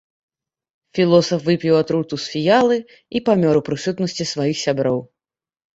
Філосаф 0.99 1.39
выпіў 1.51 1.77
атруту 1.83 2.15
з 2.23 2.33
фіялы 2.37 2.77
і 3.19 3.25
памёр 3.29 3.55
у 3.61 3.63
прысутнасці 3.69 4.31
сваіх 4.35 4.57
сяброў. 4.69 4.99